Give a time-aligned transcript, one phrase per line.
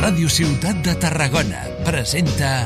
[0.00, 2.64] Ràdio Ciutat de Tarragona presenta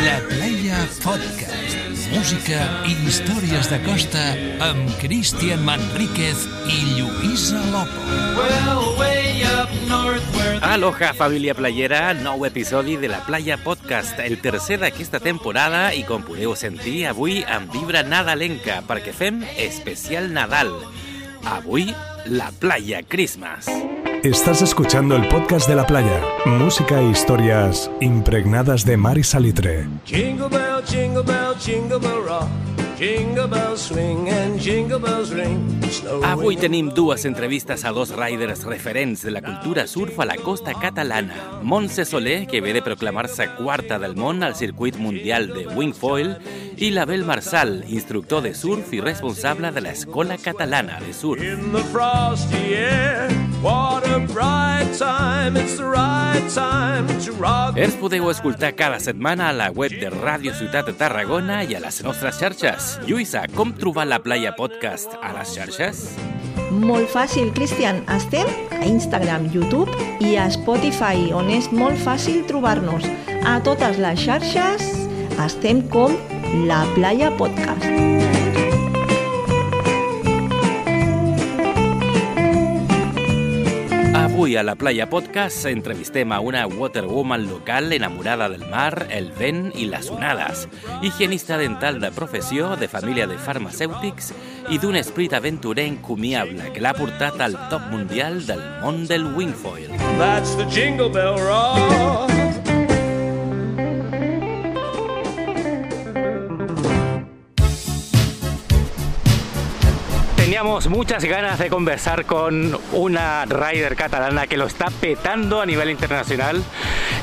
[0.00, 1.76] La Playa Podcast.
[2.14, 4.22] Música i històries de costa
[4.64, 8.00] amb Cristian Manríquez i Lluïsa Lopo.
[10.64, 16.24] Aloha família playera, nou episodi de la Playa Podcast, el tercer d'aquesta temporada i com
[16.24, 20.72] podeu sentir avui amb vibra nadalenca perquè fem especial Nadal.
[21.44, 21.92] Avui,
[22.32, 23.68] la Playa Christmas.
[24.24, 26.20] Estás escuchando el podcast de la playa.
[26.44, 29.86] Música e historias impregnadas de mar y salitre.
[30.04, 32.48] Jingle bell, jingle bell, jingle bell rock.
[32.98, 35.80] Jingle bells swing and jingle bells ring.
[36.24, 40.74] Avui tenim dues entrevistes a dos riders referents de la cultura surf a la costa
[40.74, 41.60] catalana.
[41.62, 46.38] Montse Soler, que ve de proclamar-se quarta del món al circuit mundial de wingfoil,
[46.80, 51.42] i l'Abel Marsal, instructor de surf i responsable de l'Escola Catalana de Surf.
[51.42, 53.28] in the frosty air.
[53.62, 57.76] What a bright time, it's the right time to rock.
[57.76, 61.80] Els podeu escoltar cada setmana a la web de Ràdio Ciutat de Tarragona i a
[61.80, 62.98] les nostres xarxes.
[63.06, 66.04] Lluïsa, com trobar la Playa Podcast a les xarxes?
[66.70, 68.04] Molt fàcil, Cristian.
[68.14, 73.02] Estem a Instagram, YouTube i a Spotify, on és molt fàcil trobar-nos.
[73.42, 74.84] A totes les xarxes
[75.38, 76.14] estem com
[76.54, 77.84] La Playa Podcast.
[84.14, 89.72] Avui a la Playa Podcast entrevistem a una waterwoman local enamorada del mar, el vent
[89.76, 90.68] i les onades,
[91.02, 94.32] higienista dental de professió, de família de farmacèutics
[94.70, 99.92] i d'un esprit aventurer encomiable que l'ha portat al top mundial del món del wingfoil.
[100.16, 102.37] That's the jingle bell rock.
[110.78, 115.90] Teníamos muchas ganas de conversar con una rider catalana que lo está petando a nivel
[115.90, 116.62] internacional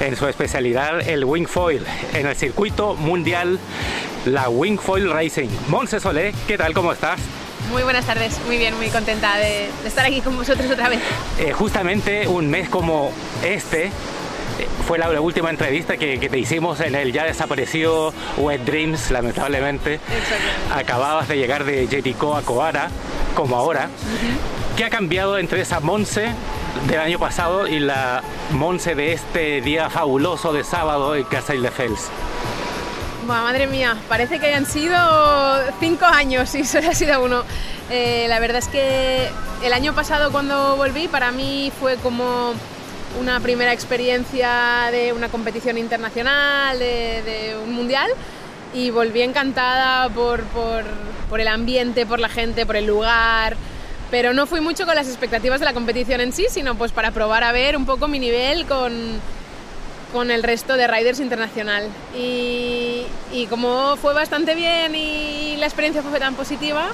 [0.02, 1.82] en su especialidad, el wingfoil,
[2.14, 3.58] en el circuito mundial,
[4.26, 5.48] la wingfoil racing.
[5.70, 6.74] Monse Solé, ¿qué tal?
[6.74, 7.18] ¿Cómo estás?
[7.72, 11.00] Muy buenas tardes, muy bien, muy contenta de, de estar aquí con vosotros otra vez.
[11.40, 13.90] Eh, justamente un mes como este
[14.86, 19.10] fue la, la última entrevista que, que te hicimos en el ya desaparecido Wet Dreams,
[19.12, 20.00] lamentablemente.
[20.74, 22.90] Acababas de llegar de Jericho a Coara,
[23.36, 23.90] como ahora.
[24.78, 26.30] ¿Qué ha cambiado entre esa Monse
[26.88, 31.72] del año pasado y la Monse de este día fabuloso de sábado en Castle de
[31.72, 32.10] Fels?
[33.26, 34.96] Madre mía, parece que hayan sido
[35.80, 37.44] cinco años y solo ha sido uno.
[37.90, 39.30] Eh, la verdad es que
[39.64, 42.54] el año pasado cuando volví para mí fue como
[43.20, 48.10] una primera experiencia de una competición internacional, de, un mundial
[48.74, 50.44] y volví encantada por,
[51.30, 53.56] por, el ambiente, por la gente, por el lugar.
[54.12, 57.12] Pero no fui mucho con las expectativas de la competición en sí, sino pues para
[57.12, 59.20] probar a ver un poco mi nivel con,
[60.14, 61.90] con el resto de riders internacional.
[62.18, 63.06] Y
[63.50, 66.92] como fue bastante bien y la experiencia fue tan positiva,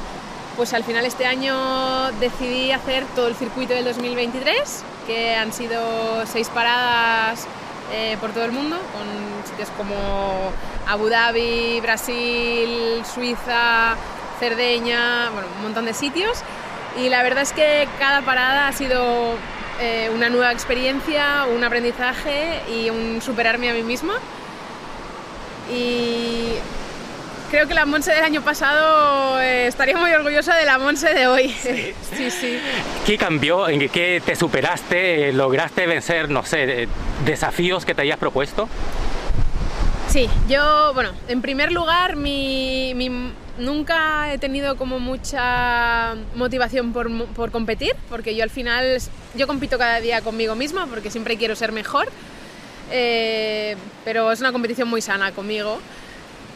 [0.62, 6.24] pues al final este año decidí hacer todo el circuito del 2023, que han sido
[6.28, 7.48] seis paradas
[7.92, 9.96] eh, por todo el mundo, con sitios como
[10.88, 13.96] Abu Dhabi, Brasil, Suiza,
[14.40, 16.44] Cerdeña, bueno, un montón de sitios.
[16.96, 19.34] Y la verdad es que cada parada ha sido
[19.80, 24.14] eh, una nueva experiencia, un aprendizaje y un superarme a mí misma.
[25.74, 26.54] Y
[27.52, 31.28] creo que la Monse del año pasado eh, estaría muy orgullosa de la Monse de
[31.28, 31.50] hoy.
[32.18, 32.60] Sí, sí.
[33.06, 33.68] ¿Qué cambió?
[33.70, 35.32] ¿En qué te superaste?
[35.34, 36.88] ¿Lograste vencer, no sé,
[37.26, 38.68] desafíos que te hayas propuesto?
[40.10, 47.10] Sí, yo, bueno, en primer lugar, mi, mi- nunca he tenido como mucha motivación por,
[47.28, 48.98] por competir, porque yo al final,
[49.36, 52.10] yo compito cada día conmigo misma, porque siempre quiero ser mejor,
[52.92, 55.80] eh, pero es una competición muy sana conmigo.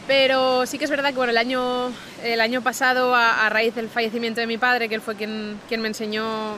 [0.07, 1.91] Pero sí que es verdad que bueno, el, año,
[2.23, 5.81] el año pasado, a, raíz del fallecimiento de mi padre, que él fue quien, quien
[5.81, 6.57] me enseñó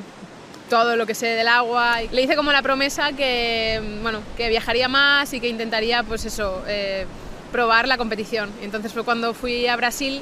[0.69, 2.01] todo lo que sé del agua.
[2.11, 6.61] Le hice como la promesa que, bueno, que viajaría más y que intentaría, pues eso,
[6.67, 7.05] eh,
[7.51, 8.51] probar la competición.
[8.61, 10.21] Entonces fue cuando fui a Brasil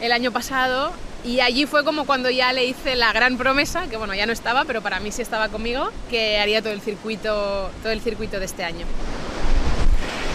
[0.00, 0.92] el año pasado
[1.24, 4.32] y allí fue como cuando ya le hice la gran promesa, que bueno, ya no
[4.32, 8.40] estaba, pero para mí sí estaba conmigo, que haría todo el circuito, todo el circuito
[8.40, 8.86] de este año.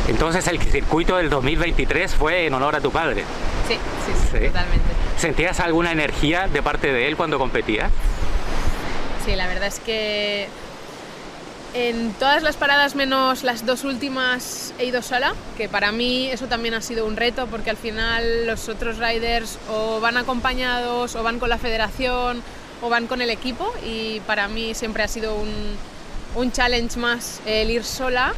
[0.07, 3.23] Entonces el circuito del 2023 fue en honor a tu padre.
[3.67, 4.45] Sí, sí, sí, Sí.
[4.47, 4.85] totalmente.
[5.17, 7.91] ¿Sentías alguna energía de parte de él cuando competías?
[9.25, 10.47] Sí, la verdad es que
[11.73, 16.45] en todas las paradas menos las dos últimas he ido sola, que para mí eso
[16.47, 21.23] también ha sido un reto porque al final los otros riders o van acompañados o
[21.23, 22.41] van con la federación
[22.81, 25.51] o van con el equipo y para mí siempre ha sido un,
[26.35, 28.33] un challenge más el ir sola,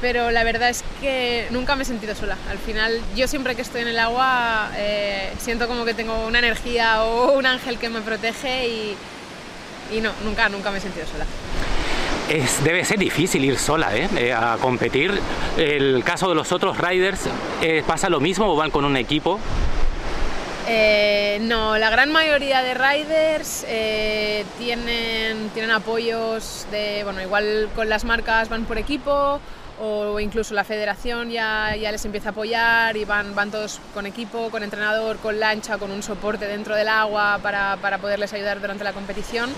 [0.00, 2.36] pero la verdad es que nunca me he sentido sola.
[2.50, 6.38] Al final, yo siempre que estoy en el agua eh, siento como que tengo una
[6.38, 8.96] energía o un ángel que me protege y,
[9.92, 11.24] y no, nunca, nunca me he sentido sola.
[12.28, 14.08] Es, debe ser difícil ir sola ¿eh?
[14.16, 15.12] Eh, a competir.
[15.56, 17.20] El caso de los otros riders,
[17.62, 19.38] eh, ¿pasa lo mismo o van con un equipo?
[20.68, 27.88] Eh, no, la gran mayoría de riders eh, tienen, tienen apoyos de, bueno, igual con
[27.88, 29.40] las marcas van por equipo
[29.80, 34.06] o incluso la federación ya, ya les empieza a apoyar y van, van todos con
[34.06, 38.60] equipo, con entrenador, con lancha, con un soporte dentro del agua para, para poderles ayudar
[38.60, 39.50] durante la competición.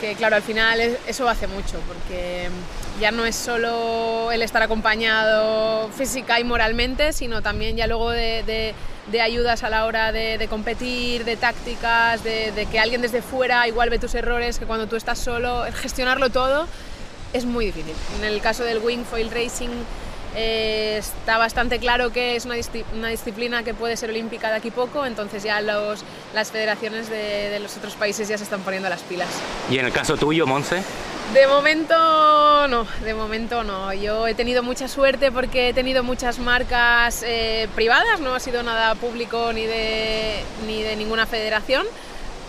[0.00, 2.48] Que claro, al final es- eso hace mucho porque
[3.00, 8.42] ya no es solo el estar acompañado física y moralmente, sino también ya luego de,
[9.10, 13.88] de- ayudas a la hora de, competir, de tácticas, de que alguien desde fuera igual
[13.90, 16.66] ve tus errores, que cuando tú estás solo, gestionarlo todo
[17.34, 17.94] es muy difícil.
[18.18, 19.68] En el caso del Wing Foil Racing
[20.36, 24.56] eh, está bastante claro que es una, disci- una disciplina que puede ser olímpica de
[24.56, 26.02] aquí poco, entonces ya los,
[26.34, 29.28] las federaciones de, de los otros países ya se están poniendo las pilas.
[29.70, 30.82] Y en el caso tuyo, Monse,
[31.32, 31.94] De momento
[32.68, 33.92] no, de momento no.
[33.92, 38.62] Yo he tenido mucha suerte porque he tenido muchas marcas eh, privadas, no ha sido
[38.62, 41.86] nada público ni de, ni de ninguna federación,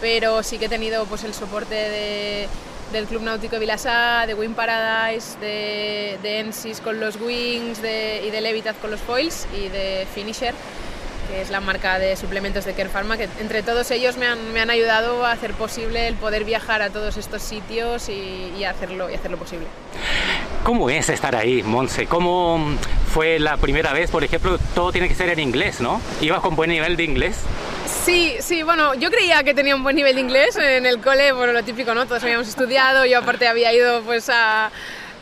[0.01, 2.47] pero sí que he tenido pues, el soporte de-
[2.91, 8.29] del Club Náutico Vilassar, de Wing Paradise, de, de Ensis con los Wings de- y
[8.31, 10.53] de Levitat con los foils y de Finisher
[11.31, 14.53] que es la marca de suplementos de Care Pharma, que entre todos ellos me han,
[14.53, 18.63] me han ayudado a hacer posible el poder viajar a todos estos sitios y, y
[18.63, 19.65] hacerlo, y hacerlo posible.
[20.63, 22.05] ¿cómo es estar ahí, Monse?
[22.05, 22.63] ¿Cómo
[23.11, 25.99] fue la primera vez, por ejemplo, todo tiene que ser en inglés, ¿no?
[26.21, 27.37] ¿Ibas con buen nivel de inglés?
[28.05, 31.31] Sí, sí, bueno, yo creía que tenía un buen nivel de inglés en el cole,
[31.31, 32.05] bueno, lo típico, ¿no?
[32.05, 34.69] Todos habíamos estudiado, yo aparte había ido pues a-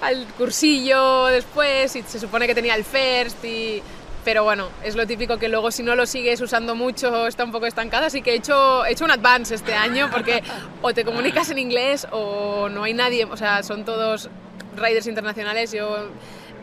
[0.02, 3.82] al cursillo después y se supone que tenía el first y...
[4.26, 7.52] Pero bueno, es lo típico que luego si no lo sigues usando mucho está un
[7.52, 10.42] poco estancado, así que he hecho, he hecho un advance este año porque
[10.82, 14.30] o te comunicas en inglés o no hay nadie, o sea, son todos
[14.78, 16.08] riders internacionales, yo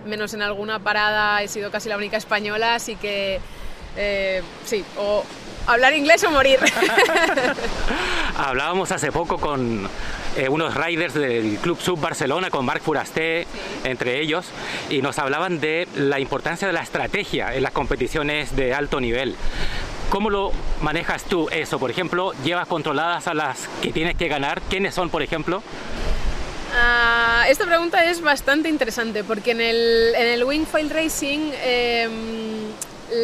[0.06, 3.40] menos en alguna parada he sido casi la única española, así que
[3.98, 5.22] eh, sí, o
[5.66, 6.58] hablar inglés o morir.
[8.36, 9.88] Hablábamos hace poco con
[10.36, 13.46] eh, unos riders del Club Sub Barcelona, con Marc Furasté,
[13.84, 14.46] entre ellos,
[14.88, 19.36] y nos hablaban de la importancia de la estrategia en las competiciones de alto nivel.
[20.10, 21.78] ¿Cómo lo manejas tú eso?
[21.78, 24.60] Por ejemplo, ¿llevas controladas a las que tienes que ganar?
[24.62, 25.62] ¿Quiénes son, por ejemplo?
[26.74, 32.10] Ah, esta pregunta es bastante interesante porque en el, en el Racing em,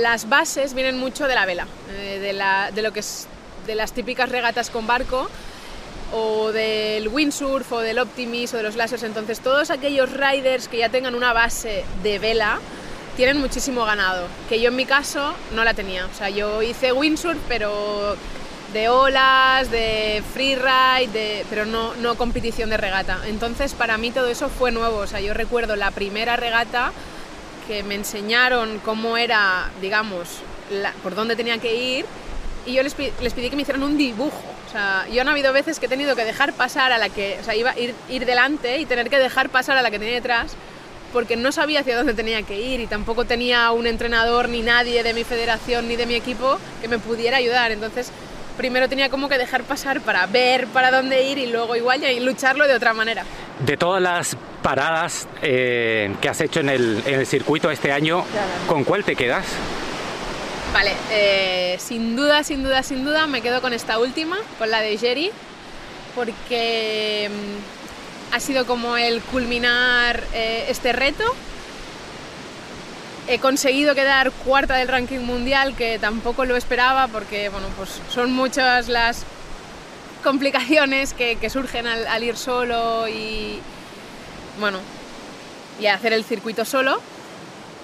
[0.01, 3.27] las bases vienen mucho de la vela, eh, de, lo que es
[3.67, 5.29] de las típicas regatas con barco
[6.13, 9.03] o del windsurf o del optimis o de los lasers.
[9.03, 12.61] Entonces todos aquellos riders que ya tengan una base de vela
[13.17, 16.07] tienen muchísimo ganado, que yo en mi caso no la tenía.
[16.07, 18.17] O sea, yo hice windsurf, pero
[18.73, 23.19] de olas, de freeride, de, pero no, no competición de regata.
[23.27, 24.99] Entonces para mí todo eso fue nuevo.
[24.99, 26.93] O sea, yo recuerdo la primera regata
[27.67, 30.29] que me enseñaron cómo era, digamos,
[30.71, 32.07] la- por dónde tenía que ir
[32.67, 34.43] y yo les, les pedí que me hicieran un dibujo.
[34.67, 37.39] O sea, yo han habido veces que he tenido que dejar pasar a la que,
[37.41, 39.99] o sea, iba a ir, ir delante y tener que dejar pasar a la que
[39.99, 40.55] tenía detrás
[41.13, 45.03] porque no sabía hacia dónde tenía que ir y tampoco tenía un entrenador ni nadie
[45.05, 47.71] de mi federación ni de mi equipo que me pudiera ayudar.
[47.71, 48.11] Entonces,
[48.59, 52.11] primero tenía como que dejar pasar para ver para dónde ir y luego igual ya
[52.21, 53.23] lucharlo de otra manera.
[53.61, 58.25] De todas las paradas eh, que has hecho en el, en el circuito este año,
[58.67, 59.45] ¿con cuál te quedas?
[60.77, 64.83] Vale, eh, sin duda, sin duda, sin duda me quedo con esta última, con la
[64.83, 65.31] de Jerry,
[66.15, 71.25] porque mm, ha sido como el culminar eh, este reto.
[73.27, 78.35] He conseguido quedar cuarta del ranking mundial, que tampoco lo esperaba, porque bueno, pues son
[78.35, 79.25] muchas las
[80.23, 83.61] complicaciones que, surgen al, al ir solo y
[84.61, 84.81] bueno,
[85.81, 87.01] y hacer el circuito solo.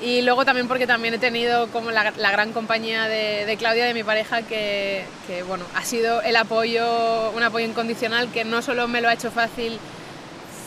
[0.03, 3.87] Y luego también porque también he tenido como la, la gran compañía de, de Claudia,
[3.87, 8.63] de mi pareja, que, que, bueno, ha sido el apoyo, un apoyo incondicional que no
[8.63, 9.79] solo me lo ha hecho fácil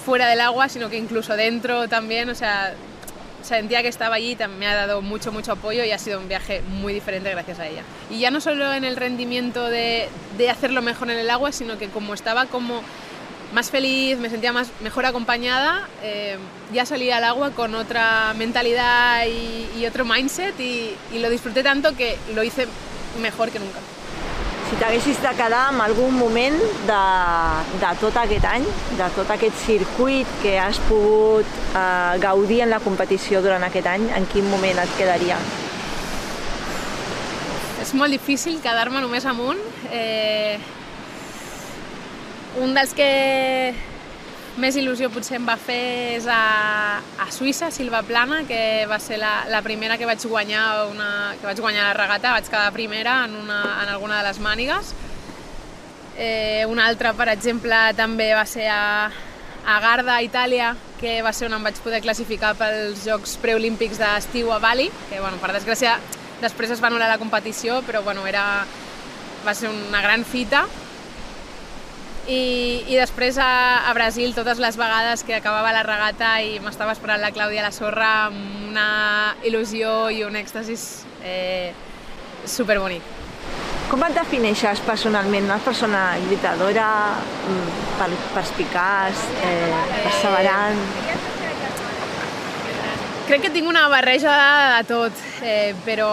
[0.06, 2.76] fuera del agua, sino que incluso dentro también, o sea,
[3.42, 6.28] sentía que estaba allí también me ha dado mucho, mucho apoyo y ha sido un
[6.28, 7.84] viaje muy diferente gracias a ella.
[8.10, 11.78] Y ya no solo en el rendimiento de, de hacerlo mejor en el agua, sino
[11.78, 12.82] que como estaba como
[13.56, 16.38] más feliz, me sentía más, mejor acompañada, eh,
[16.74, 21.64] ya salí al agua con otra mentalidad y, y otro mindset y, y lo disfruté
[21.64, 22.68] tanto que lo hice
[23.22, 23.80] mejor que nunca.
[24.70, 26.56] si t'haguessis de quedar amb algun moment
[26.88, 27.02] de,
[27.80, 28.66] de tot aquest any,
[28.98, 31.46] de tot aquest circuit que has pogut
[31.78, 35.38] eh, gaudir en la competició durant aquest any, en quin moment et quedaria?
[37.86, 39.62] És molt difícil quedar-me només amb un.
[39.94, 40.58] Eh,
[42.62, 43.74] un dels que
[44.56, 49.18] més il·lusió potser em va fer és a, a Suïssa, Silva Plana, que va ser
[49.20, 51.10] la, la primera que vaig guanyar una,
[51.42, 54.94] que vaig guanyar la regata, vaig quedar primera en, una, en alguna de les mànigues.
[56.16, 59.10] Eh, una altra, per exemple, també va ser a,
[59.68, 60.72] a Garda, Itàlia,
[61.02, 65.20] que va ser on em vaig poder classificar pels Jocs Preolímpics d'estiu a Bali, que
[65.20, 65.98] bueno, per desgràcia
[66.40, 68.64] després es va anul·lar la competició, però bueno, era,
[69.44, 70.64] va ser una gran fita
[72.28, 76.96] i, i després a, a Brasil totes les vegades que acabava la regata i m'estava
[76.96, 78.88] esperant la Clàudia a la sorra amb una
[79.46, 81.72] il·lusió i un èxtasis eh,
[82.46, 83.14] superbonic.
[83.90, 85.46] Com et defineixes personalment?
[85.46, 86.88] Una persona lluitadora,
[87.46, 90.82] mm, perspicaç, eh, perseverant?
[93.26, 94.34] Crec que tinc una barreja
[94.78, 96.10] de tot, eh, però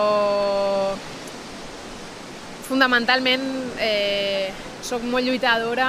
[2.69, 3.43] fundamentalment
[3.79, 4.32] eh,
[4.83, 5.89] sóc molt lluitadora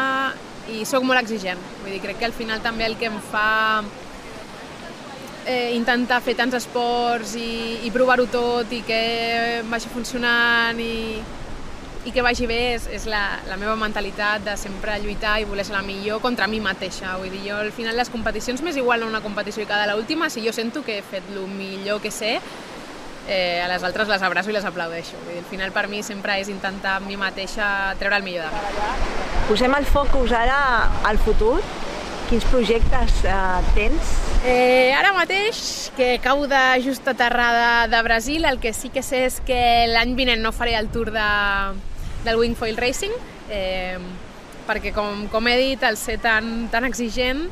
[0.72, 1.60] i sóc molt exigent.
[1.82, 3.84] Vull dir, crec que al final també el que em fa
[5.46, 9.04] eh, intentar fer tants esports i, i provar-ho tot i que
[9.70, 11.20] vagi funcionant i,
[12.04, 15.66] i que vagi bé és, és la, la meva mentalitat de sempre lluitar i voler
[15.68, 17.18] ser la millor contra mi mateixa.
[17.20, 20.46] Vull dir, jo al final les competicions m'és igual una competició i cada l'última, si
[20.46, 22.38] jo sento que he fet el millor que sé,
[23.28, 25.18] eh, a les altres les abraço i les aplaudeixo.
[25.24, 28.52] Vull dir, al final per mi sempre és intentar mi mateixa treure el millor de
[28.52, 28.92] mi.
[29.50, 30.60] Posem el focus ara
[31.08, 31.60] al futur.
[32.30, 34.14] Quins projectes eh, tens?
[34.44, 39.04] Eh, ara mateix, que acabo de just aterrar de, de Brasil, el que sí que
[39.04, 41.28] sé és que l'any vinent no faré el tour de,
[42.26, 43.14] del Wingfoil Racing,
[43.50, 44.00] eh,
[44.68, 47.46] perquè com, com he dit, el ser tan, tan exigent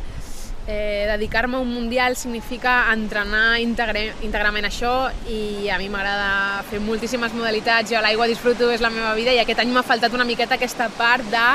[0.68, 6.82] eh, dedicar-me a un mundial significa entrenar íntegre, íntegrament això i a mi m'agrada fer
[6.84, 10.28] moltíssimes modalitats, jo l'aigua disfruto, és la meva vida i aquest any m'ha faltat una
[10.28, 11.48] miqueta aquesta part de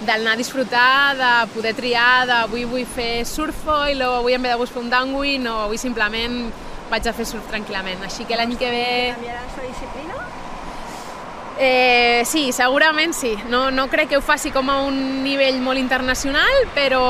[0.00, 4.48] d'anar a disfrutar, de poder triar, de avui vull fer surfoil o avui em ve
[4.48, 6.46] de gust fer un downwind o avui simplement
[6.90, 8.00] vaig a fer surf tranquil·lament.
[8.08, 8.86] Així que l'any que ve...
[9.12, 10.24] Canviaràs la disciplina?
[11.60, 13.34] Eh, sí, segurament sí.
[13.52, 17.04] No, no crec que ho faci com a un nivell molt internacional, però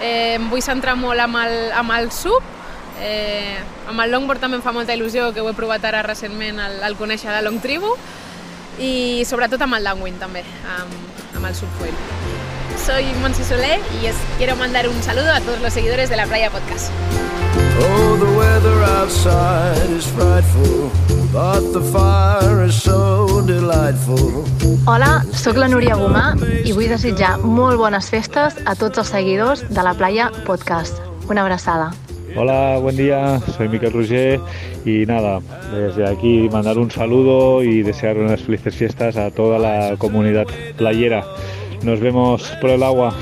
[0.00, 2.44] Eh, em vull centrar molt amb el, amb el sub,
[3.00, 6.60] eh, amb el longboard també em fa molta il·lusió, que ho he provat ara recentment
[6.60, 7.92] al, al conèixer de Long Tribu,
[8.80, 10.44] i sobretot amb el downwind també,
[10.78, 10.94] amb,
[11.36, 11.96] amb el subfoil.
[12.86, 16.26] Soy Monse Soler y os quiero mandar un saludo a todos los seguidores de la
[16.26, 16.90] Playa Podcast.
[17.82, 20.90] Oh, the weather outside is frightful,
[21.32, 24.44] but the fire is so delightful.
[24.86, 26.34] Hola, sóc la Núria Gomà
[26.64, 31.00] i vull desitjar molt bones festes a tots els seguidors de la Playa Podcast.
[31.30, 31.90] Una abraçada.
[32.36, 34.40] Hola, buen día, soy Miquel Roger
[34.84, 35.40] y nada,
[35.72, 40.46] desde aquí mandar un saludo y desear unas felices fiestas a toda la comunidad
[40.76, 41.24] playera.
[41.82, 43.14] Nos vemos por el agua.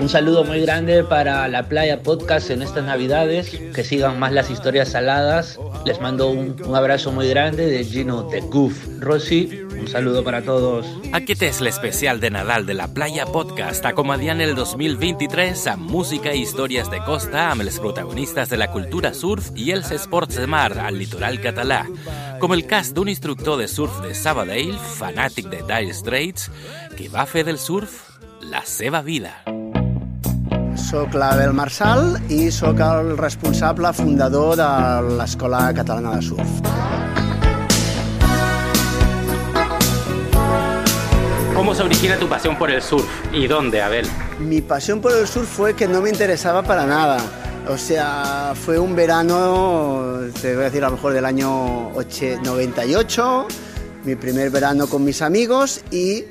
[0.00, 3.50] Un saludo muy grande para la Playa Podcast en estas Navidades.
[3.74, 5.58] Que sigan más las historias saladas.
[5.84, 8.86] Les mando un, un abrazo muy grande de Gino de Goof.
[8.98, 10.86] Rosy, un saludo para todos.
[11.12, 16.44] Aquest és l'especial de Nadal de la Playa Podcast, acomodiant el 2023 amb música i
[16.44, 20.70] històries de costa amb els protagonistes de la cultura surf i els esports de mar
[20.78, 21.82] al litoral català,
[22.40, 26.50] com el cas d'un instructor de surf de Sabadell, fanàtic de Dire Straits,
[26.96, 28.02] que va fer del surf
[28.40, 29.49] la seva vida.
[30.90, 34.64] Soc l'Abel Marçal i sóc el responsable fundador de
[35.20, 36.50] l'Escola Catalana de Surf.
[41.54, 43.06] ¿Cómo se origina tu pasión por el surf?
[43.32, 44.08] ¿Y dónde, Abel?
[44.40, 47.18] Mi pasión por el surf fue que no me interesaba para nada.
[47.68, 52.40] O sea, fue un verano, te voy a decir a lo mejor del año 8
[52.42, 53.46] 98,
[54.06, 56.24] mi primer verano con mis amigos y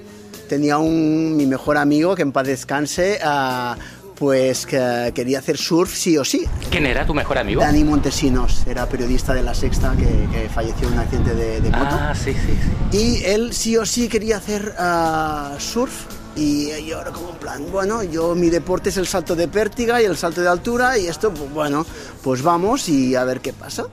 [0.49, 3.77] tenía un, mi mejor amigo, que en paz descanse, ah,
[4.19, 6.45] pues que quería hacer surf sí o sí.
[6.69, 7.61] ¿Quién era tu mejor amigo?
[7.61, 11.69] Dani Montesinos, era periodista de La Sexta que, que falleció en un accidente de, de
[11.69, 11.87] moto.
[11.89, 12.57] Ah, sí, sí,
[12.91, 12.97] sí.
[12.97, 15.93] Y él sí o sí quería hacer ah, surf.
[16.35, 20.01] Y yo ahora como en plan, bueno, yo mi deporte es el salto de pértiga
[20.01, 21.85] y el salto de altura y esto, pues bueno,
[22.21, 23.85] pues vamos y a ver qué pasa.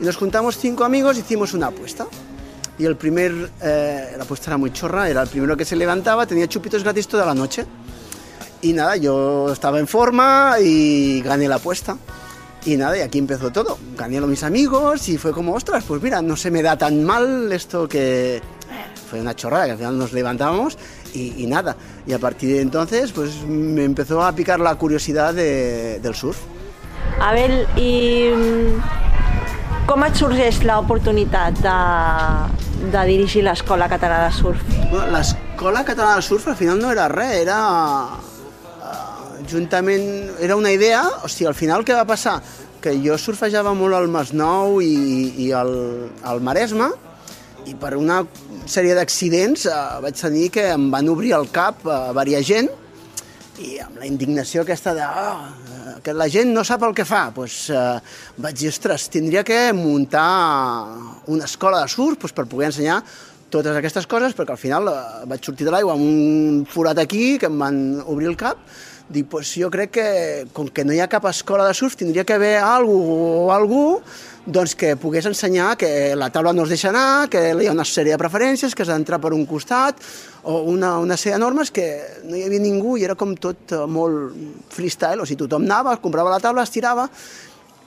[0.00, 2.06] Y nos juntamos cinco amigos, hicimos una apuesta.
[2.78, 6.26] Y el primer, eh, la apuesta era muy chorra, era el primero que se levantaba,
[6.26, 7.64] tenía chupitos gratis toda la noche.
[8.64, 11.98] Y nada, yo estaba en forma y gané la apuesta.
[12.64, 13.76] Y nada, y aquí empezó todo.
[13.94, 17.04] Gané a mis amigos y fue como, ostras, pues mira, no se me da tan
[17.04, 18.40] mal esto que...
[19.10, 20.78] fue una chorrada, que al final nos levantábamos
[21.12, 21.76] y, y nada.
[22.06, 26.38] Y a partir de entonces, pues me empezó a picar la curiosidad de, del surf.
[27.20, 31.78] Abel, i mm, com et sorgeix l'oportunitat de,
[32.90, 34.64] de dirigir l'Escola Catalana de Surf?
[34.90, 37.60] Bueno, L'escola catalana de surf al final no era res, era
[39.50, 40.06] juntament,
[40.40, 42.38] era una idea, sigui, al final què va passar?
[42.84, 45.74] Que jo surfejava molt al Masnou i, i al,
[46.22, 46.90] al Maresme,
[47.64, 48.22] i per una
[48.68, 52.72] sèrie d'accidents eh, vaig tenir que em van obrir el cap a diversa gent
[53.62, 55.44] i amb la indignació aquesta de oh,
[56.04, 58.00] que la gent no sap el que fa, doncs, eh,
[58.44, 60.26] vaig dir, ostres, tindria que muntar
[61.32, 62.98] una escola de surf doncs, per poder ensenyar
[63.54, 64.98] totes aquestes coses, perquè al final eh,
[65.30, 68.60] vaig sortir de l'aigua amb un forat aquí que em van obrir el cap,
[69.08, 70.06] dic, doncs jo crec que,
[70.52, 73.00] com que no hi ha cap escola de surf, tindria que haver algú
[73.48, 74.00] o algú
[74.46, 77.86] doncs que pogués ensenyar que la taula no es deixa anar, que hi ha una
[77.88, 80.00] sèrie de preferències, que has d'entrar per un costat,
[80.44, 81.86] o una, una sèrie de normes que
[82.28, 84.36] no hi havia ningú i era com tot eh, molt
[84.74, 87.08] freestyle, o sigui, tothom anava, comprava la taula, es tirava,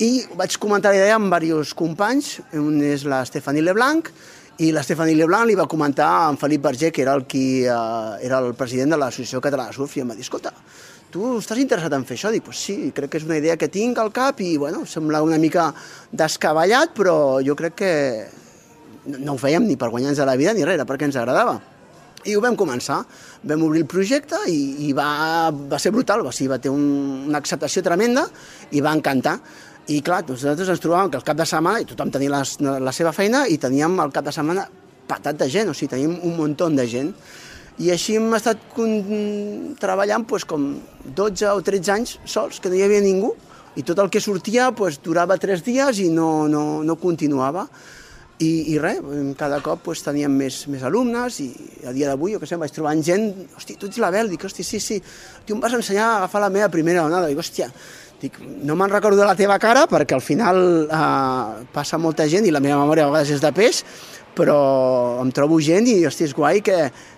[0.01, 4.09] i vaig comentar la idea amb diversos companys, un és la Stephanie Leblanc,
[4.57, 7.61] i la Stephanie Leblanc li va comentar a en Felip Berger, que era el, qui,
[7.69, 10.55] eh, era el president de l'Associació Catalana de Surf, i em va dir, escolta,
[11.11, 12.31] tu estàs interessat en fer això?
[12.33, 15.23] Dic, pues sí, crec que és una idea que tinc al cap i, bueno, sembla
[15.25, 15.69] una mica
[16.11, 17.93] descabellat, però jo crec que
[19.15, 21.57] no ho fèiem ni per guanyar-nos la vida ni res, perquè ens agradava.
[22.27, 22.99] I ho vam començar,
[23.47, 26.83] vam obrir el projecte i, i va, va ser brutal, o sigui, va ter un,
[27.29, 28.25] una acceptació tremenda
[28.75, 29.37] i va encantar.
[29.87, 32.91] I clar, nosaltres ens trobàvem que el cap de setmana, i tothom tenia les, la
[32.91, 34.67] seva feina, i teníem el cap de setmana
[35.07, 37.13] patat de gent, o sigui, teníem un munt de gent.
[37.77, 38.61] I així hem estat
[39.81, 40.71] treballant pues, com
[41.05, 43.35] 12 o 13 anys sols, que no hi havia ningú,
[43.77, 47.67] i tot el que sortia pues, durava 3 dies i no, no, no continuava.
[48.37, 48.99] I, i res,
[49.37, 51.47] cada cop pues, teníem més, més alumnes i
[51.89, 54.65] a dia d'avui, jo què sé, vaig trobant gent, hosti, tu ets l'Abel, dic, hosti,
[54.65, 54.99] sí, sí,
[55.45, 57.71] tu em vas ensenyar a agafar la meva primera onada, dic, hòstia,
[58.21, 62.45] dic, no me'n recordo de la teva cara perquè al final eh, passa molta gent
[62.45, 63.81] i la meva memòria a vegades és de peix,
[64.37, 66.77] però em trobo gent i, hosti, és guai que,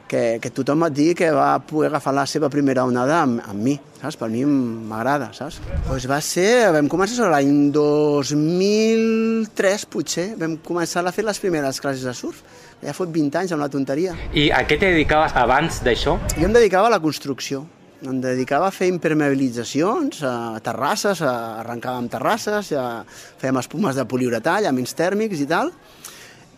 [0.09, 3.65] que, que tothom et digui que va poder agafar la seva primera onada amb, amb
[3.65, 4.17] mi, saps?
[4.19, 5.59] Per mi m'agrada, saps?
[5.89, 12.07] Pues va ser, vam començar l'any 2003, potser, vam començar a fer les primeres classes
[12.07, 12.43] de surf.
[12.79, 14.15] Ja fot 20 anys amb la tonteria.
[14.31, 16.15] I a què te dedicaves abans d'això?
[16.37, 17.65] Jo em dedicava a la construcció.
[17.99, 23.03] Em dedicava a fer impermeabilitzacions, a terrasses, a arrencàvem terrasses, a
[23.41, 25.73] fèiem espumes de poliuretà, llamins tèrmics i tal.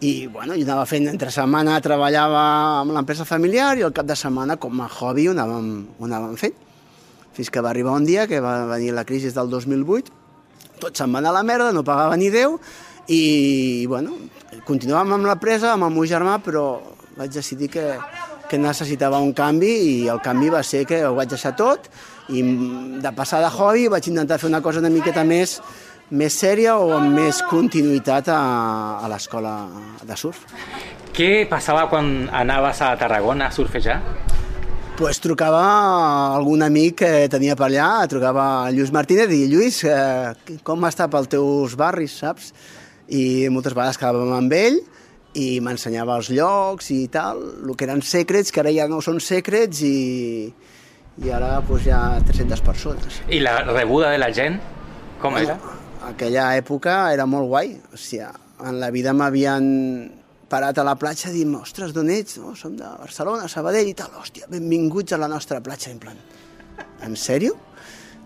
[0.01, 2.41] I, bueno, jo anava fent, entre setmana treballava
[2.79, 5.67] amb l'empresa familiar i el cap de setmana, com a hobby, ho anàvem,
[5.99, 6.55] ho anàvem fent.
[7.37, 10.15] Fins que va arribar un dia que va venir la crisi del 2008,
[10.81, 12.57] tot se'n va anar a la merda, no pagava ni Déu,
[13.13, 14.17] i, bueno,
[14.65, 16.65] continuàvem amb l'empresa, amb el meu germà, però
[17.19, 17.85] vaig decidir que,
[18.49, 21.91] que necessitava un canvi i el canvi va ser que ho vaig deixar tot
[22.31, 22.41] i
[23.03, 25.59] de passar de hobby vaig intentar fer una cosa una miqueta més,
[26.11, 28.41] més sèria o amb més continuïtat a,
[28.99, 29.55] a l'escola
[30.03, 30.43] de surf.
[31.15, 34.01] Què passava quan anaves a Tarragona a surfejar?
[35.01, 39.79] pues trucava a algun amic que tenia per allà, trucava a Lluís Martínez i Lluís,
[39.89, 42.51] eh, com està pels teus barris, saps?
[43.09, 44.77] I moltes vegades quedàvem amb ell
[45.41, 49.17] i m'ensenyava els llocs i tal, el que eren secrets, que ara ja no són
[49.25, 50.51] secrets i,
[51.17, 53.23] i ara pues, hi ha 300 persones.
[53.25, 54.61] I la rebuda de la gent,
[55.23, 55.57] com era?
[56.11, 57.75] Aquella època era molt guai.
[57.93, 58.27] O sigui,
[58.61, 59.65] en la vida m'havien
[60.51, 62.37] parat a la platja i dir ostres, d'on ets?
[62.41, 64.11] No, som de Barcelona, Sabadell i tal.
[64.19, 65.91] Hòstia, benvinguts a la nostra platja.
[65.93, 66.17] En plan,
[67.05, 67.57] en sèrio?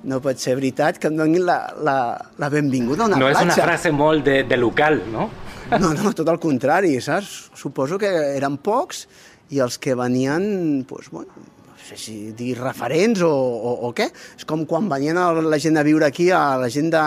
[0.05, 1.97] No pot ser veritat que em donin la, la,
[2.37, 3.53] la benvinguda a una no és platja.
[3.53, 5.29] una frase molt de, de local, no?
[5.71, 7.49] No, no, tot el contrari, saps?
[7.57, 9.05] Suposo que eren pocs
[9.49, 11.33] i els que venien, doncs, bueno,
[11.65, 14.11] no sé si dir referents o, o, o què.
[14.37, 17.01] És com quan venien la gent a viure aquí, a la gent de,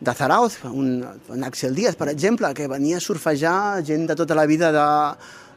[0.00, 4.36] de Zarauz, un, un Axel Díaz, per exemple, que venia a surfejar gent de tota
[4.36, 4.86] la vida de,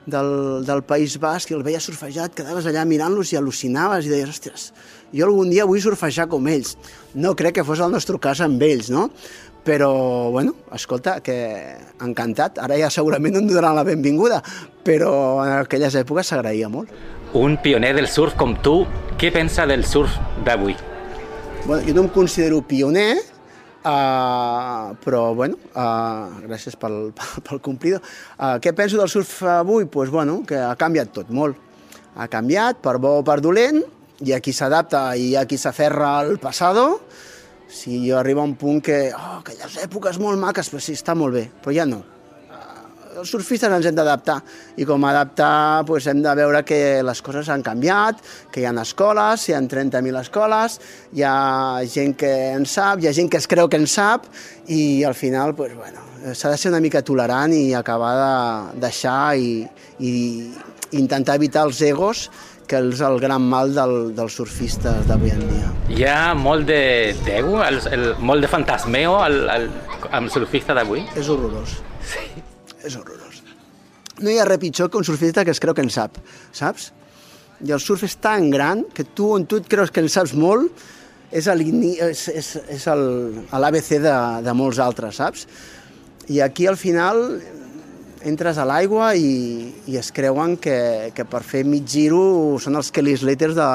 [0.06, 4.14] del, del País Basc i el veia surfejar, et quedaves allà mirant-los i al·lucinaves i
[4.14, 4.70] deies, ostres,
[5.12, 6.78] jo algun dia vull surfejar com ells.
[7.16, 9.10] No crec que fos el nostre cas amb ells, no?
[9.66, 9.92] Però,
[10.32, 11.36] bueno, escolta, que
[12.02, 12.62] encantat.
[12.64, 14.40] Ara ja segurament no em donaran la benvinguda,
[14.88, 15.12] però
[15.44, 16.90] en aquelles èpoques s'agraïa molt.
[17.36, 18.82] Un pioner del surf com tu,
[19.20, 20.16] què pensa del surf
[20.48, 20.78] d'avui?
[21.66, 23.20] Bueno, jo no em considero pioner,
[23.84, 28.02] uh, però bueno, uh, gràcies pel, pel, pel complido.
[28.38, 29.88] Uh, què penso del surf avui?
[29.92, 31.58] Pues, bueno, que ha canviat tot molt.
[32.20, 33.82] Ha canviat per bo o per dolent,
[34.20, 36.90] hi ha qui s'adapta i hi ha qui s'aferra al passado.
[37.70, 41.16] Si jo arribo a un punt que, oh, aquelles èpoques molt maques, però sí, està
[41.16, 42.02] molt bé, però ja no.
[43.20, 44.38] Els surfistes ens hem d'adaptar
[44.80, 48.22] i com a adaptar doncs hem de veure que les coses han canviat,
[48.54, 50.78] que hi ha escoles, hi ha 30.000 escoles,
[51.12, 51.34] hi ha
[51.84, 54.30] gent que en sap, hi ha gent que es creu que en sap
[54.72, 59.36] i al final doncs, bueno, s'ha de ser una mica tolerant i acabar de deixar
[59.36, 59.66] i,
[60.00, 60.14] i
[61.04, 62.30] intentar evitar els egos
[62.70, 65.76] que és el gran mal del, dels surfistes d'avui en dia.
[65.92, 66.82] Hi ha molt de
[67.26, 69.70] d'ego, el, el, molt de fantasmeo al, al,
[70.12, 71.04] amb el surfista d'avui?
[71.18, 71.80] És horrorós.
[72.86, 73.44] És horrorós.
[74.20, 76.18] No hi ha res pitjor que un surfista que es creu que en sap,
[76.56, 76.92] saps?
[77.64, 80.34] I el surf és tan gran que tu, on tu et creus que en saps
[80.36, 80.72] molt,
[81.30, 81.46] és
[83.52, 84.16] l'ABC de,
[84.46, 85.46] de molts altres, saps?
[86.30, 87.42] I aquí al final
[88.26, 92.92] entres a l'aigua i, i es creuen que, que per fer mig giro són els
[92.92, 93.70] Kelly Slaters de,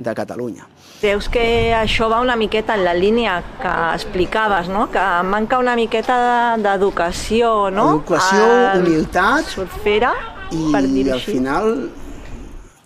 [0.00, 0.64] de Catalunya.
[1.00, 4.90] Creus que això va una miqueta en la línia que explicaves, no?
[4.92, 7.86] que manca una miqueta d'educació, no?
[7.94, 8.82] Educació, Al...
[8.82, 9.48] humilitat...
[9.48, 10.12] Surfera,
[10.52, 11.72] i, per dir-ho I al final,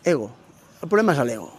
[0.06, 0.30] ego.
[0.78, 1.50] El problema és l'ego.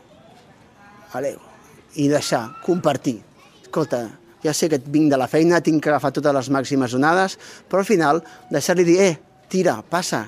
[1.19, 1.53] L'ego.
[1.99, 3.17] I deixar, compartir.
[3.59, 4.05] Escolta,
[4.45, 7.83] ja sé que vinc de la feina, tinc que agafar totes les màximes onades, però
[7.83, 9.15] al final deixar-li dir, eh,
[9.51, 10.27] tira, passa.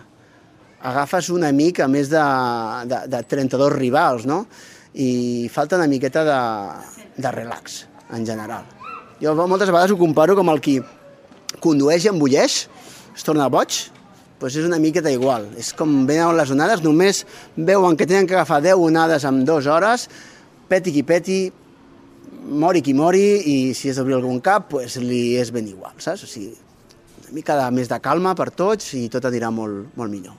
[0.92, 2.24] Agafes un amic a més de,
[2.90, 4.44] de, de 32 rivals, no?
[4.98, 6.40] I falta una miqueta de,
[7.22, 8.66] de relax, en general.
[9.22, 10.80] Jo moltes vegades ho comparo com el qui
[11.64, 12.58] condueix i embulleix,
[13.18, 13.78] es torna boig,
[14.42, 15.48] doncs és una miqueta igual.
[15.58, 17.24] És com venen les onades, només
[17.58, 20.08] veuen que tenen que agafar 10 onades en dues hores,
[20.70, 21.40] peti qui peti,
[22.48, 26.24] mori qui mori, i si és d'obrir algun cap, pues, li és ben igual, saps?
[26.24, 26.54] O sigui,
[27.24, 30.38] una mica de, més de calma per tots i tot anirà molt, molt millor.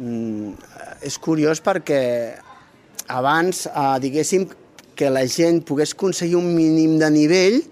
[0.00, 0.56] Mm,
[1.06, 2.00] és curiós perquè
[3.08, 4.48] abans, eh, diguéssim,
[4.94, 7.62] que la gent pogués aconseguir un mínim de nivell,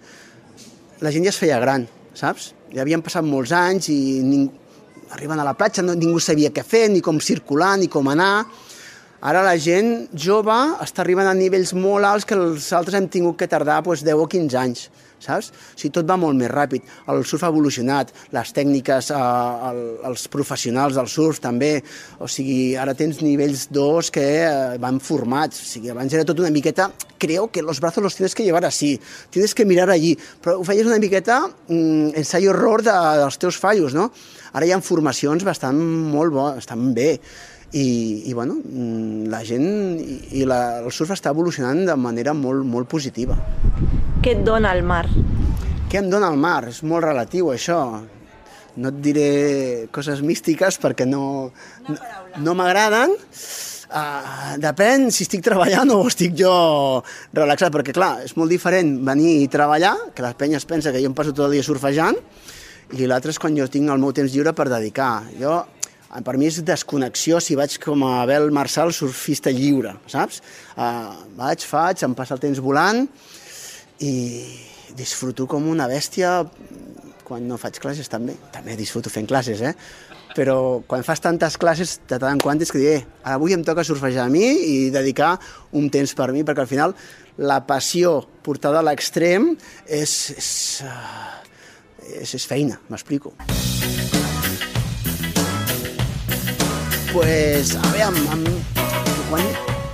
[1.01, 2.53] la gent ja es feia gran, saps?
[2.75, 4.53] Ja havien passat molts anys i ningú,
[5.13, 8.47] arriben a la platja, no, ningú sabia què fer, ni com circular, ni com anar.
[9.23, 13.39] Ara la gent jove està arribant a nivells molt alts que els altres hem tingut
[13.39, 14.89] que tardar doncs, 10 o 15 anys,
[15.25, 15.53] saps?
[15.53, 16.87] O sigui, tot va molt més ràpid.
[17.13, 21.73] El surf ha evolucionat, les tècniques, eh, el, els professionals del surf també,
[22.19, 24.51] o sigui, ara tens nivells 2 que eh,
[24.83, 26.91] van formats, o sigui, abans era tot una miqueta,
[27.23, 30.67] creo que los brazos los tienes que llevar así, tienes que mirar allí, però ho
[30.67, 34.11] feies una miqueta mm, ensayo-error de, dels teus fallos, no?
[34.53, 35.79] Ara hi ha formacions bastant
[36.13, 37.21] molt bo, estan bé,
[37.73, 39.67] i, i bueno, mm, la gent
[40.03, 43.39] i, i la, el surf està evolucionant de manera molt, molt positiva.
[44.23, 45.03] Què et dona el mar?
[45.91, 46.69] Què em dona el mar?
[46.71, 47.79] És molt relatiu, això.
[48.79, 49.25] No et diré
[49.91, 51.25] coses místiques perquè no,
[51.89, 51.97] no,
[52.45, 53.17] no m'agraden.
[53.91, 56.53] Uh, depèn si estic treballant o estic jo
[57.35, 61.03] relaxat, perquè clar, és molt diferent venir i treballar, que la penya es pensa que
[61.03, 62.23] jo em passo tot el dia surfejant,
[62.95, 65.13] i l'altre és quan jo tinc el meu temps lliure per dedicar.
[65.35, 65.65] Jo,
[66.23, 70.45] per mi és desconnexió si vaig com a Abel Marçal surfista lliure, saps?
[70.79, 71.11] Uh,
[71.43, 73.09] vaig, faig, em passa el temps volant
[74.03, 74.15] i
[74.99, 76.43] disfruto com una bèstia
[77.25, 78.35] quan no faig classes també.
[78.53, 79.73] També disfruto fent classes, eh?
[80.37, 83.65] Però quan fas tantes classes, de tant en quant és que dir, eh, avui em
[83.65, 85.39] toca surfejar a mi i dedicar
[85.73, 86.97] un temps per mi, perquè al final
[87.37, 89.53] la passió portada a l'extrem
[89.87, 90.51] és, és,
[90.85, 93.37] uh, és, és feina, m'explico.
[97.13, 98.49] pues, a veure, amb, amb,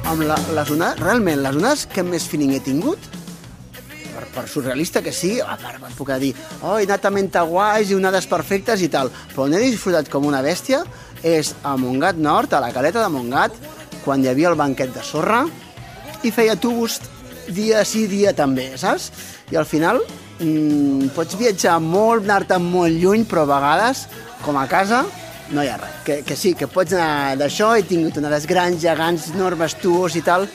[0.07, 3.18] amb la, les onades, realment, les onades que més feeling he tingut,
[4.39, 7.99] per, surrealista que sigui, a part, em puc dir, oh, he anat a Mentaguais i
[7.99, 10.85] onades perfectes i tal, però on he disfrutat com una bèstia
[11.27, 13.57] és a Montgat Nord, a la caleta de Montgat,
[14.05, 15.43] quan hi havia el banquet de sorra,
[16.23, 17.01] i feia tubos
[17.55, 19.11] dia sí, dia també, saps?
[19.51, 20.03] I al final
[20.39, 24.07] mmm, pots viatjar molt, anar-te molt lluny, però a vegades,
[24.45, 25.05] com a casa,
[25.51, 26.01] no hi ha res.
[26.07, 29.79] Que, que sí, que pots anar d'això, he tingut una de les grans, gegants, enormes
[29.83, 30.47] tuos i tal,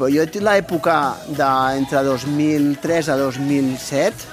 [0.00, 0.94] però jo tinc l'època
[1.36, 4.28] d'entre 2003 a 2007,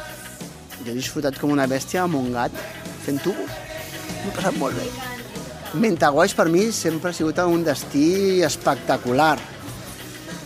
[0.80, 2.54] jo he disfrutat com una bèstia a Montgat,
[3.04, 3.58] fent tubos.
[4.22, 4.86] M'ho he passat molt bé.
[5.76, 9.36] Mentaguais per mi sempre ha sigut un destí espectacular.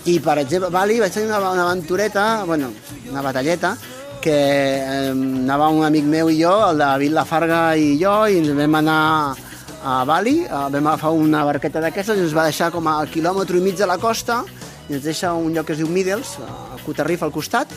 [0.09, 2.71] I, per exemple, a Bali vaig tenir una, una aventureta, bueno,
[3.11, 3.75] una batalleta,
[4.25, 4.39] que
[4.79, 8.79] eh, anava un amic meu i jo, el David Lafarga i jo, i ens vam
[8.81, 8.97] anar
[9.85, 13.61] a Bali, eh, vam agafar una barqueta d'aquestes i ens va deixar com a quilòmetre
[13.61, 14.41] i mig de la costa
[14.89, 17.71] i ens deixa un lloc que es diu Middles, a Cotarrif al costat,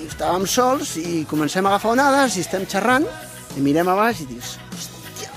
[0.00, 3.06] i estàvem sols i comencem a agafar onades i estem xerrant
[3.56, 5.30] i mirem a baix i dius, hòstia,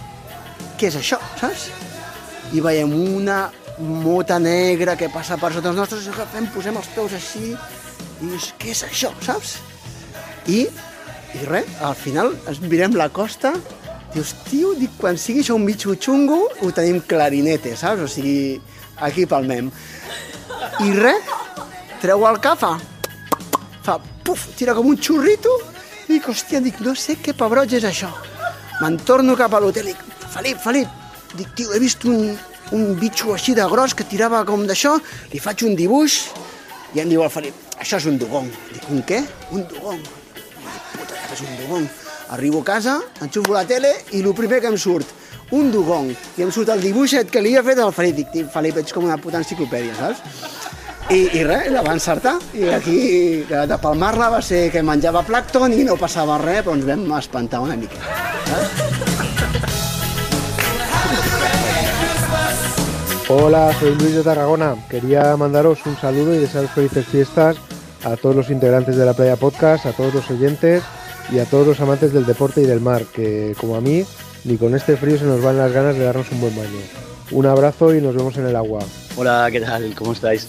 [0.80, 1.68] què és això, saps?
[2.54, 3.46] I veiem una
[3.80, 8.26] mota negra que passa per sota els nostres, i agafem, posem els peus així, i
[8.26, 9.58] dius, què és això, saps?
[10.48, 10.66] I,
[11.34, 13.56] i res, al final ens mirem la costa
[14.14, 18.04] Dius, tio, dic, quan sigui això un bitxo xungo, ho tenim clarinete, saps?
[18.06, 18.60] O sigui,
[19.02, 19.72] aquí palmem.
[20.82, 21.28] I res,
[22.02, 22.72] treu el cap, fa,
[23.86, 25.52] fa, puf, tira com un xurrito,
[26.08, 28.10] i dic, hòstia, dic, no sé què pebroig és això.
[28.82, 30.02] Me'n torno cap a l'hotel dic,
[30.34, 30.90] Felip, Felip,
[31.38, 32.34] dic, tio, he vist un,
[32.74, 34.96] un bitxo així de gros que tirava com d'això,
[35.32, 36.18] li faig un dibuix,
[36.98, 38.50] i em diu el Felip, això és un dugong.
[38.74, 39.22] Dic, un què?
[39.54, 40.02] Un dugong.
[40.94, 41.86] Puta, és un dugong.
[42.34, 45.10] Arribo a casa, enxufo la tele i el primer que em surt,
[45.54, 46.10] un dugong.
[46.38, 48.26] I em surt el dibuixet que li havia fet al Felip.
[48.34, 50.63] Dic, Felip, ets com una puta enciclopèdia, saps?
[51.12, 52.38] I, i res, la va encertar.
[52.56, 53.00] I aquí,
[53.50, 57.60] de, palmar-la va ser que menjava plàcton i no passava res, però ens vam espantar
[57.66, 58.00] una mica.
[58.48, 59.04] Saps?
[63.30, 64.76] Hola, soy Luis de Tarragona.
[64.90, 67.56] Quería mandaros un saludo y desearos felices fiestas
[68.04, 70.84] a todos los integrantes de la Playa Podcast, a todos los oyentes
[71.32, 74.06] y a todos los amantes del deporte y del mar, que como a mí,
[74.44, 76.80] ni con este frío se nos van las ganas de darnos un buen baño.
[77.32, 78.82] Un abrazo y nos vemos en el agua.
[79.16, 79.96] Hola, ¿qué tal?
[79.96, 80.48] ¿Cómo estáis?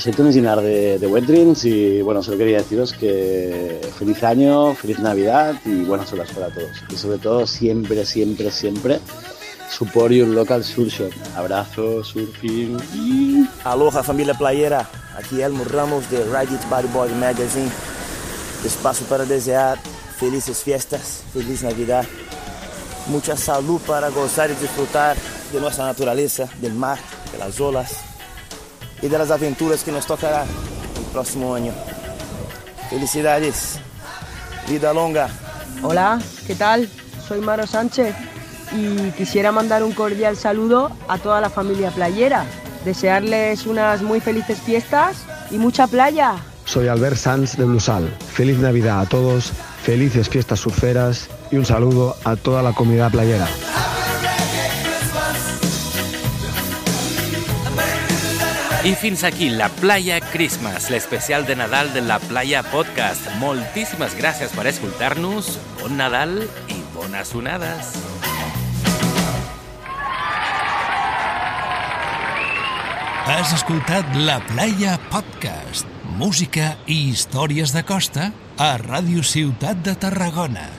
[0.00, 4.74] Soy Tony Ginar de, de Wet Dreams y bueno, solo quería deciros que feliz año,
[4.74, 6.82] feliz Navidad y buenas horas para todos.
[6.90, 9.00] Y sobre todo, siempre, siempre, siempre
[9.70, 11.12] support your local surf shop.
[11.36, 12.76] Abrazo, surfing.
[13.62, 17.70] Aloha familia playera, aqui Elmo Ramos de It Body Boy Magazine.
[18.64, 19.78] Espaço para desejar
[20.18, 22.04] felices fiestas, feliz Navidad,
[23.06, 25.16] mucha salud para gozar y disfrutar
[25.52, 26.98] de nuestra naturaleza, del mar,
[27.30, 28.07] de las olas
[29.02, 31.72] y de las aventuras que nos tocará el próximo año.
[32.90, 33.78] Felicidades,
[34.68, 35.28] vida longa.
[35.82, 36.88] Hola, ¿qué tal?
[37.26, 38.14] Soy Maro Sánchez
[38.72, 42.46] y quisiera mandar un cordial saludo a toda la familia playera.
[42.84, 45.18] Desearles unas muy felices fiestas
[45.50, 46.36] y mucha playa.
[46.64, 48.08] Soy Albert Sanz de Blusal.
[48.32, 53.48] Feliz Navidad a todos, felices fiestas surferas y un saludo a toda la comunidad playera.
[58.84, 63.26] I fins aquí la Playa Christmas, l'especial de Nadal de la Playa Podcast.
[63.40, 65.50] Moltíssimes gràcies per escoltar-nos.
[65.80, 66.36] Bon Nadal
[66.70, 67.90] i bones onades.
[73.26, 80.77] Has escoltat La Playa Podcast, música i històries de costa a Ràdio Ciutat de Tarragona.